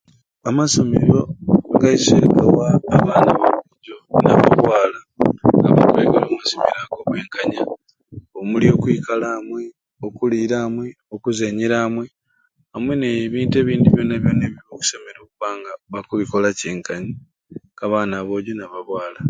Amasomero 0.49 1.19
gaiswe 1.81 2.21
gawa 2.37 2.67
abaana 2.95 3.31
aboojo 3.35 3.95
n'ababwala 4.23 4.99
omumasomero 6.17 6.83
obwenkanya 6.99 7.59
omuli 8.39 8.65
okwikal'amwe 8.75 9.61
okuliir'amwe 10.05 10.87
okuzenyer'amwe 11.15 12.05
amwe 12.75 12.93
n'ebintu 12.97 13.55
ebindi 13.57 13.87
byona 13.93 14.15
byona 14.23 14.47
okubba 15.23 15.47
nga 15.57 15.71
bakubikola 15.93 16.47
kyenkanyi 16.59 17.11
k'abaana 17.77 18.15
ba 18.19 18.25
bwojo 18.27 18.51
n'ababwala. 18.55 19.19